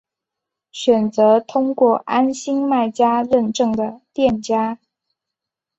[0.71, 4.79] 选择通过安心卖家认证的店家